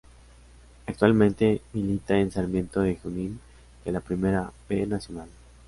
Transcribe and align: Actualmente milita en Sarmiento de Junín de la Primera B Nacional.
Actualmente 0.87 1.61
milita 1.73 2.17
en 2.17 2.31
Sarmiento 2.31 2.81
de 2.81 2.95
Junín 2.95 3.39
de 3.85 3.91
la 3.91 3.99
Primera 3.99 4.51
B 4.67 4.87
Nacional. 4.87 5.29